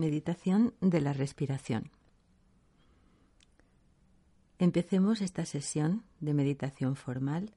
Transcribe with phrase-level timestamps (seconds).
[0.00, 1.90] Meditación de la respiración.
[4.58, 7.52] Empecemos esta sesión de meditación formal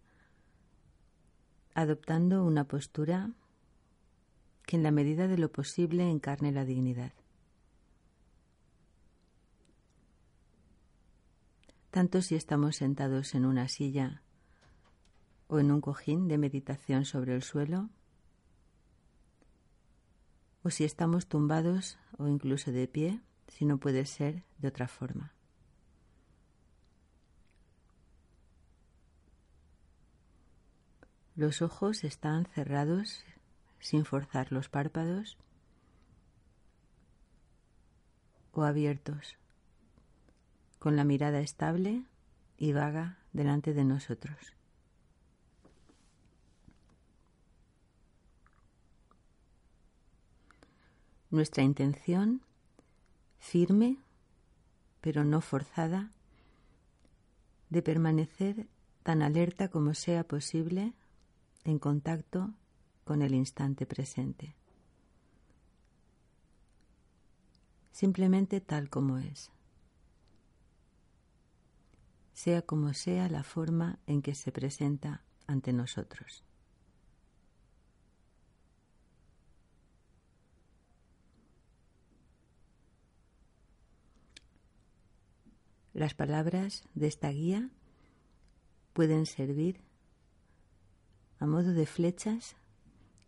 [1.74, 3.32] adoptando una postura
[4.66, 7.14] que en la medida de lo posible encarne la dignidad.
[11.91, 14.22] Tanto si estamos sentados en una silla
[15.48, 17.90] o en un cojín de meditación sobre el suelo,
[20.64, 25.34] o si estamos tumbados o incluso de pie, si no puede ser de otra forma.
[31.36, 33.24] Los ojos están cerrados
[33.80, 35.38] sin forzar los párpados
[38.54, 39.36] o abiertos,
[40.80, 42.04] con la mirada estable
[42.58, 44.54] y vaga delante de nosotros.
[51.34, 52.41] Nuestra intención
[53.39, 53.98] firme,
[55.01, 56.12] pero no forzada,
[57.70, 58.67] de permanecer
[59.01, 60.93] tan alerta como sea posible
[61.63, 62.54] en contacto
[63.04, 64.56] con el instante presente.
[67.91, 69.51] Simplemente tal como es.
[72.34, 76.43] Sea como sea la forma en que se presenta ante nosotros.
[86.03, 87.69] Las palabras de esta guía
[88.91, 89.80] pueden servir
[91.40, 92.58] a modo de flechas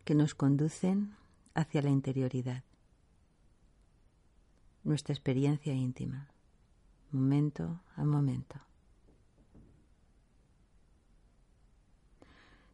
[0.04, 1.16] que nos conducen
[1.54, 2.64] hacia la interioridad,
[4.84, 6.28] nuestra experiencia íntima,
[7.12, 8.60] momento a momento.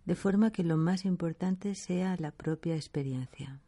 [0.05, 3.61] De forma que lo más importante sea la propia experiencia.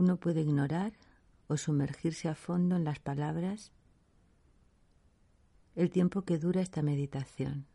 [0.00, 0.94] Uno puede ignorar
[1.46, 3.70] o sumergirse a fondo en las palabras
[5.74, 7.66] el tiempo que dura esta meditación.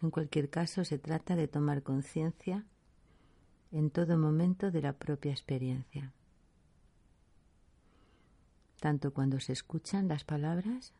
[0.00, 2.64] En cualquier caso, se trata de tomar conciencia
[3.70, 6.14] en todo momento de la propia experiencia,
[8.80, 10.94] tanto cuando se escuchan las palabras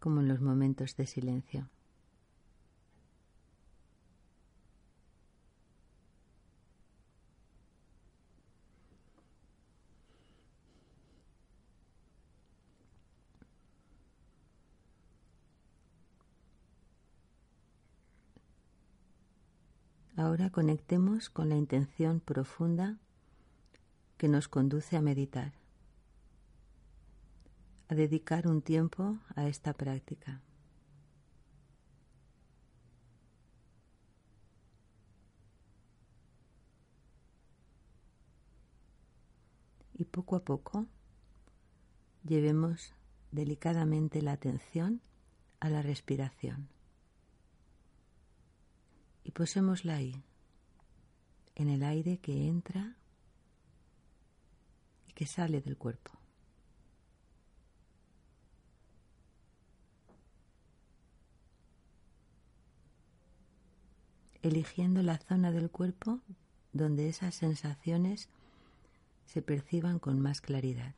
[0.00, 1.68] como en los momentos de silencio.
[20.16, 22.98] Ahora conectemos con la intención profunda
[24.18, 25.59] que nos conduce a meditar
[27.90, 30.40] a dedicar un tiempo a esta práctica.
[39.92, 40.86] Y poco a poco
[42.22, 42.94] llevemos
[43.32, 45.00] delicadamente la atención
[45.58, 46.68] a la respiración.
[49.24, 50.22] Y posémosla ahí,
[51.56, 52.96] en el aire que entra
[55.08, 56.19] y que sale del cuerpo.
[64.42, 66.20] Eligiendo la zona del cuerpo
[66.72, 68.28] donde esas sensaciones
[69.26, 70.94] se perciban con más claridad.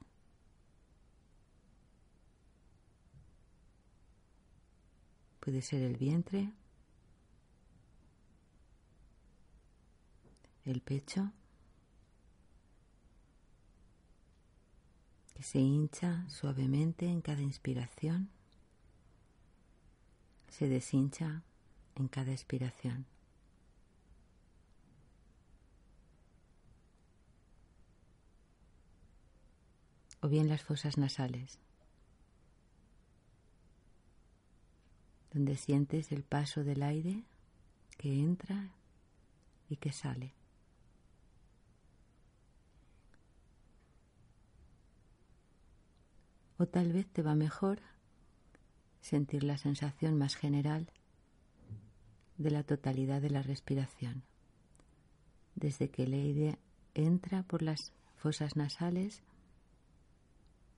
[5.41, 6.53] Puede ser el vientre,
[10.65, 11.33] el pecho,
[15.35, 18.31] que se hincha suavemente en cada inspiración,
[20.49, 21.43] se deshincha
[21.97, 23.12] en cada expiración.
[30.23, 31.59] O bien las fosas nasales,
[35.33, 37.25] donde sientes el paso del aire
[37.99, 38.71] que entra
[39.69, 40.33] y que sale.
[46.57, 47.81] O tal vez te va mejor
[49.01, 50.89] sentir la sensación más general
[52.39, 54.23] de la totalidad de la respiración,
[55.57, 56.59] desde que el aire
[56.95, 59.25] entra por las fosas nasales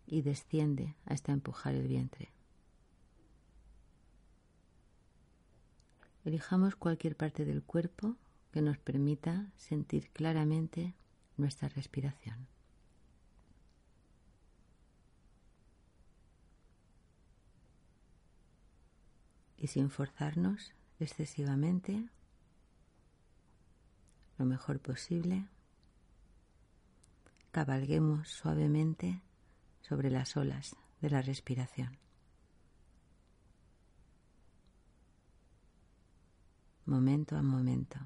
[0.06, 2.30] y desciende hasta empujar el vientre.
[6.24, 8.16] Elijamos cualquier parte del cuerpo
[8.50, 10.94] que nos permita sentir claramente
[11.36, 12.46] nuestra respiración.
[19.58, 22.08] Y sin forzarnos excesivamente,
[24.38, 25.46] lo mejor posible,
[27.50, 29.22] cabalguemos suavemente
[29.86, 31.98] sobre las olas de la respiración.
[36.86, 37.98] Momento a momento.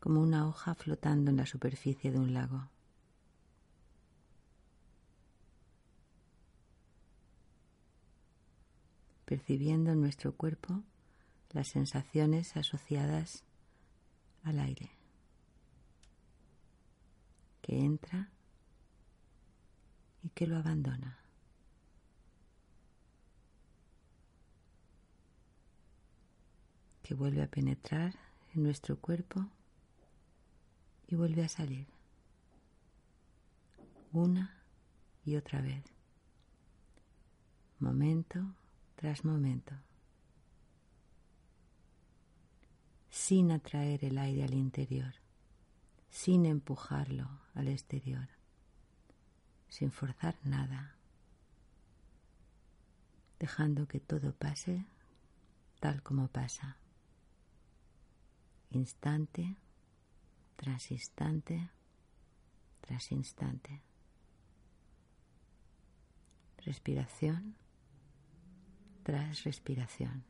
[0.00, 2.68] Como una hoja flotando en la superficie de un lago.
[9.24, 10.82] percibiendo en nuestro cuerpo
[11.50, 13.44] las sensaciones asociadas
[14.42, 14.97] al aire
[17.68, 18.30] que entra
[20.22, 21.18] y que lo abandona.
[27.02, 28.14] que vuelve a penetrar
[28.54, 29.46] en nuestro cuerpo
[31.06, 31.86] y vuelve a salir
[34.12, 34.62] una
[35.24, 35.82] y otra vez,
[37.78, 38.54] momento
[38.96, 39.74] tras momento,
[43.08, 45.14] sin atraer el aire al interior
[46.10, 48.28] sin empujarlo al exterior,
[49.68, 50.96] sin forzar nada,
[53.38, 54.84] dejando que todo pase
[55.80, 56.76] tal como pasa,
[58.70, 59.56] instante
[60.56, 61.70] tras instante
[62.88, 63.82] tras instante.
[66.64, 67.54] Respiración
[69.02, 70.24] tras respiración.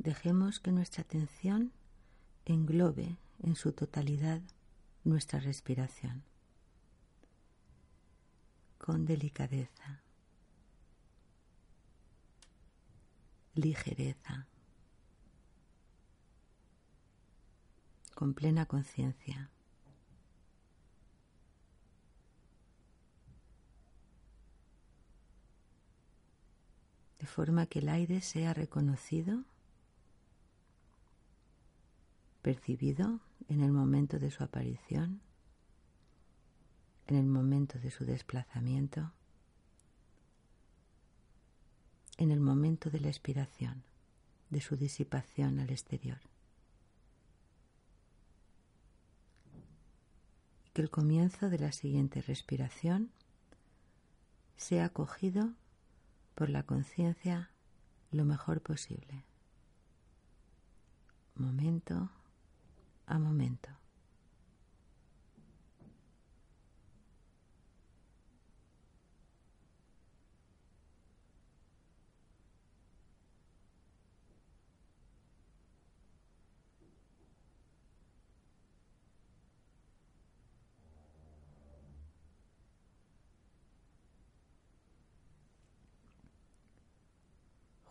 [0.00, 1.72] Dejemos que nuestra atención
[2.46, 4.40] englobe en su totalidad
[5.04, 6.24] nuestra respiración,
[8.78, 10.00] con delicadeza,
[13.54, 14.46] ligereza,
[18.14, 19.50] con plena conciencia.
[27.18, 29.44] de forma que el aire sea reconocido
[32.42, 35.20] percibido en el momento de su aparición,
[37.06, 39.12] en el momento de su desplazamiento,
[42.18, 43.82] en el momento de la expiración,
[44.50, 46.20] de su disipación al exterior.
[50.72, 53.10] que el comienzo de la siguiente respiración
[54.56, 55.52] sea acogido
[56.34, 57.50] por la conciencia
[58.12, 59.24] lo mejor posible.
[61.34, 62.10] Momento
[63.10, 63.68] a momento.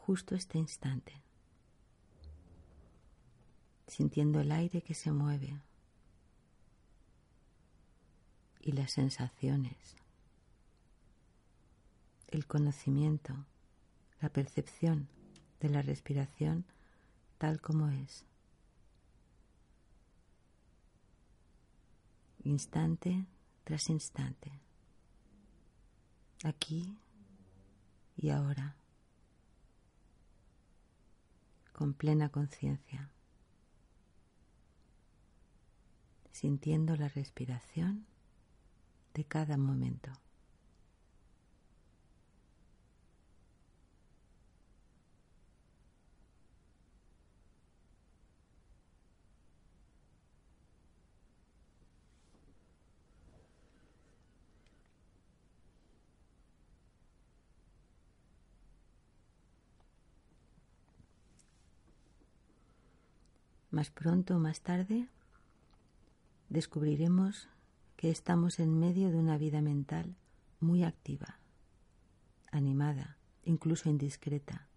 [0.10, 1.22] justo este instante
[3.90, 5.60] sintiendo el aire que se mueve
[8.62, 9.96] y las sensaciones,
[12.28, 13.34] el conocimiento,
[14.22, 15.08] la percepción
[15.60, 16.66] de la respiración
[17.38, 18.26] tal como es.
[22.44, 23.26] Instante
[23.64, 24.52] tras instante,
[26.44, 26.98] aquí
[28.18, 28.76] y ahora,
[31.74, 33.10] con plena conciencia,
[36.40, 38.06] sintiendo la respiración
[39.14, 40.10] de cada momento.
[63.72, 65.10] Más pronto o más tarde
[66.50, 67.48] descubriremos
[67.96, 70.16] que estamos en medio de una vida mental
[70.60, 71.40] muy activa,
[72.52, 74.68] animada, incluso indiscreta,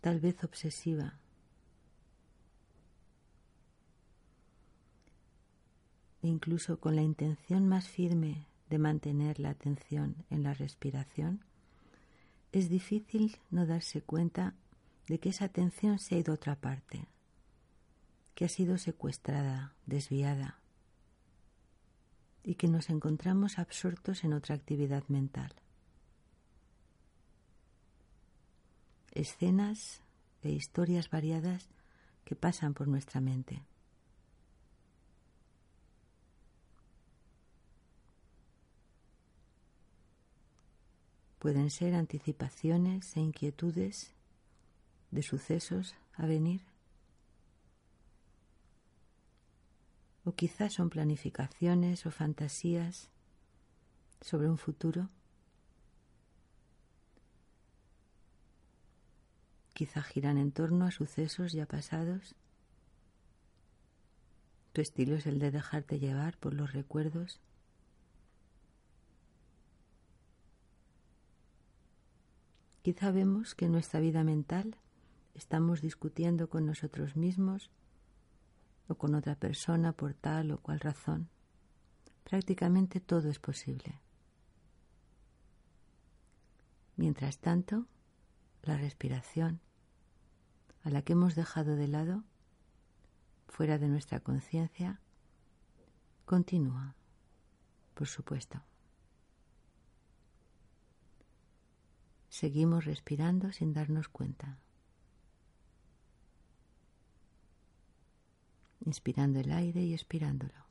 [0.00, 1.18] tal vez obsesiva.
[6.22, 11.44] Incluso con la intención más firme de mantener la atención en la respiración,
[12.50, 14.54] es difícil no darse cuenta
[15.06, 17.06] de que esa atención se ha ido a otra parte,
[18.38, 20.60] que ha sido secuestrada, desviada,
[22.44, 25.52] y que nos encontramos absortos en otra actividad mental.
[29.10, 30.04] Escenas
[30.42, 31.68] e historias variadas
[32.24, 33.66] que pasan por nuestra mente.
[41.40, 44.14] Pueden ser anticipaciones e inquietudes
[45.10, 46.77] de sucesos a venir.
[50.28, 53.08] O quizás son planificaciones o fantasías
[54.20, 55.08] sobre un futuro.
[59.72, 62.34] Quizá giran en torno a sucesos ya pasados.
[64.74, 67.40] Tu estilo es el de dejarte llevar por los recuerdos.
[72.82, 74.76] Quizá vemos que nuestra vida mental
[75.34, 77.70] estamos discutiendo con nosotros mismos
[78.88, 81.28] o con otra persona por tal o cual razón.
[82.24, 84.00] Prácticamente todo es posible.
[86.96, 87.86] Mientras tanto,
[88.62, 89.60] la respiración,
[90.82, 92.24] a la que hemos dejado de lado,
[93.46, 95.00] fuera de nuestra conciencia,
[96.24, 96.94] continúa,
[97.94, 98.62] por supuesto.
[102.28, 104.58] Seguimos respirando sin darnos cuenta.
[108.84, 110.67] Inspirando el aire y expirándolo.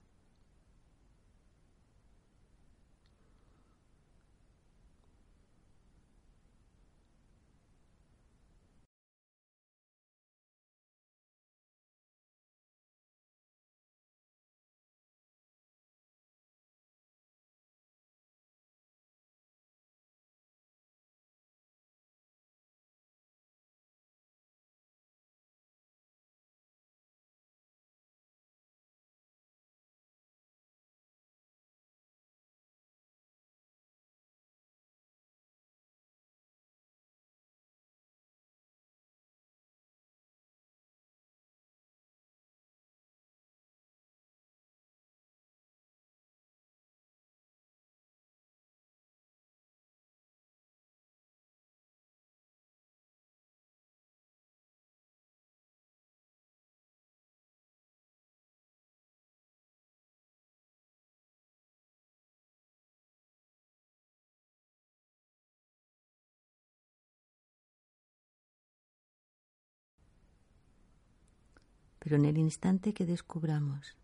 [72.07, 73.97] Pero en el instante que descubramos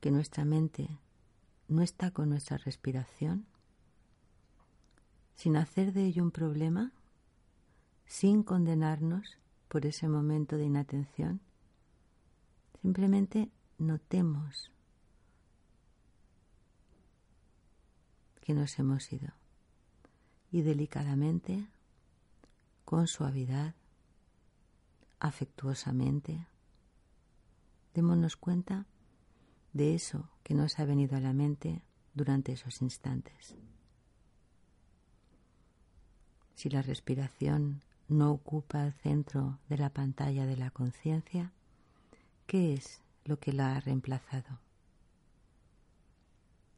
[0.00, 1.00] que nuestra mente
[1.66, 3.46] no está con nuestra respiración,
[5.34, 6.92] sin hacer de ello un problema,
[8.06, 11.40] sin condenarnos por ese momento de inatención,
[12.80, 14.70] simplemente notemos
[18.40, 19.32] que nos hemos ido.
[20.52, 21.66] Y delicadamente,
[22.84, 23.74] con suavidad,
[25.18, 26.46] afectuosamente,
[27.94, 28.86] démonos cuenta
[29.72, 31.82] de eso que nos ha venido a la mente
[32.14, 33.56] durante esos instantes.
[36.54, 41.52] Si la respiración no ocupa el centro de la pantalla de la conciencia,
[42.46, 44.58] ¿qué es lo que la ha reemplazado?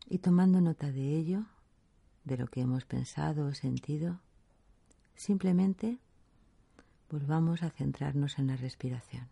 [0.09, 1.47] Y tomando nota de ello,
[2.25, 4.21] de lo que hemos pensado o sentido,
[5.17, 5.99] simplemente
[7.11, 9.29] volvamos a centrarnos en la respiración.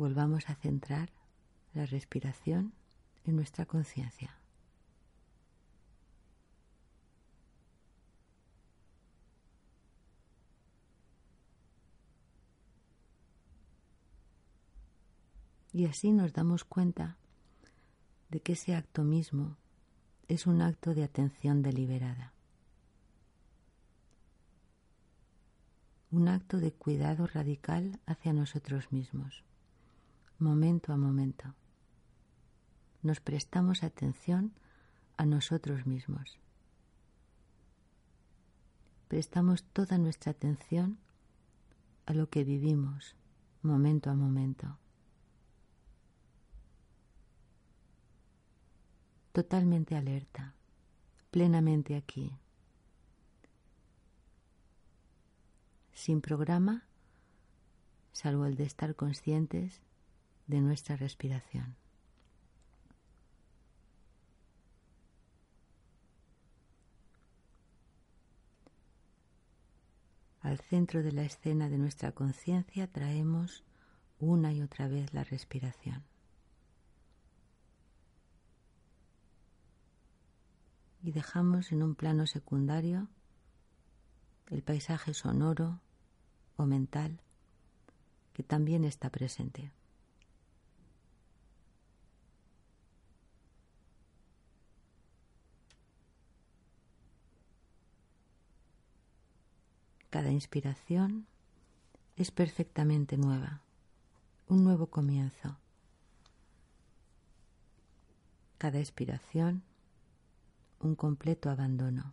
[0.00, 1.10] Volvamos a centrar
[1.74, 2.72] la respiración
[3.26, 4.34] en nuestra conciencia.
[15.74, 17.18] Y así nos damos cuenta
[18.30, 19.58] de que ese acto mismo
[20.28, 22.32] es un acto de atención deliberada,
[26.10, 29.44] un acto de cuidado radical hacia nosotros mismos,
[30.40, 31.54] momento a momento.
[33.02, 34.52] Nos prestamos atención
[35.16, 36.38] a nosotros mismos.
[39.08, 40.98] Prestamos toda nuestra atención
[42.06, 43.16] a lo que vivimos
[43.62, 44.78] momento a momento.
[49.32, 50.54] totalmente alerta,
[51.30, 52.36] plenamente aquí,
[55.92, 56.84] sin programa,
[58.12, 59.80] salvo el de estar conscientes
[60.50, 61.76] de nuestra respiración.
[70.42, 73.64] Al centro de la escena de nuestra conciencia traemos
[74.18, 76.04] una y otra vez la respiración.
[81.02, 83.08] y dejamos en un plano secundario
[84.50, 85.80] el paisaje sonoro
[86.56, 87.20] o mental
[88.32, 89.72] que también está presente.
[100.10, 101.26] Cada inspiración
[102.16, 103.62] es perfectamente nueva,
[104.48, 105.56] un nuevo comienzo.
[108.58, 109.62] Cada expiración
[110.80, 112.12] un completo abandono.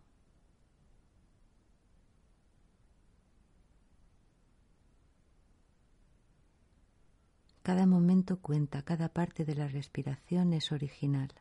[7.64, 11.34] Cada momento cuenta, cada parte de la respiración es original.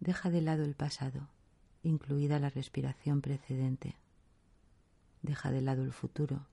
[0.00, 1.28] Deja de lado el pasado,
[1.86, 3.94] incluida la respiración precedente.
[5.22, 6.46] Deja de lado el futuro,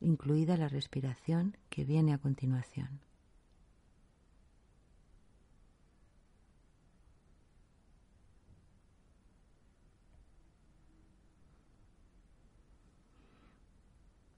[0.00, 3.00] incluida la respiración que viene a continuación.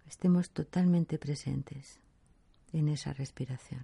[0.06, 1.98] estemos totalmente presentes
[2.72, 3.82] en esa respiración,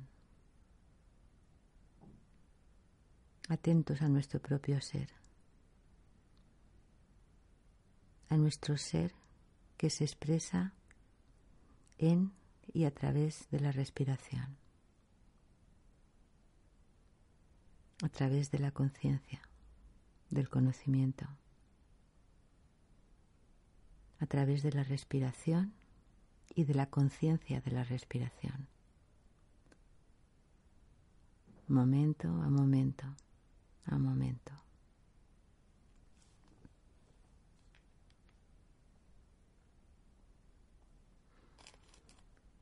[3.48, 5.19] atentos a nuestro propio ser,
[8.30, 9.12] a nuestro ser
[9.76, 10.72] que se expresa
[11.98, 12.32] en
[12.72, 14.56] y a través de la respiración,
[18.02, 19.42] a través de la conciencia,
[20.30, 21.26] del conocimiento,
[24.20, 25.74] a través de la respiración
[26.54, 28.68] y de la conciencia de la respiración.
[31.66, 33.06] Momento a momento,
[33.86, 34.52] a momento.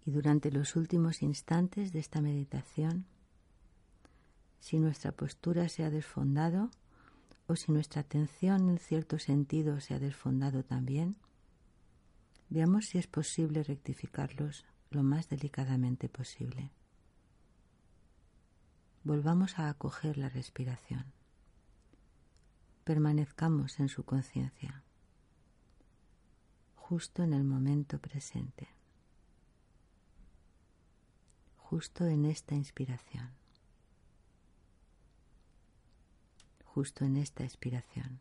[0.08, 3.04] Y durante los últimos instantes de esta meditación,
[4.58, 6.70] si nuestra postura se ha desfondado
[7.46, 11.16] o si nuestra atención en cierto sentido se ha desfondado también,
[12.48, 16.70] Veamos si es posible rectificarlos lo más delicadamente posible.
[19.04, 21.04] Volvamos a acoger la respiración.
[22.84, 24.82] Permanezcamos en su conciencia,
[26.76, 28.77] justo en el momento presente,
[31.70, 33.30] justo en esta inspiración,
[36.64, 38.20] justo en esta expiración.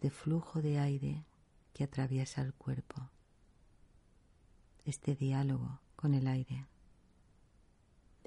[0.00, 1.26] este flujo de aire
[1.74, 3.10] que atraviesa el cuerpo,
[4.86, 6.64] este diálogo con el aire,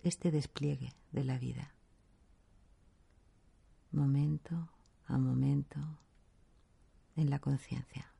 [0.04, 1.74] este despliegue de la vida,
[3.92, 4.70] momento
[5.08, 5.80] a momento
[7.16, 8.13] en la conciencia.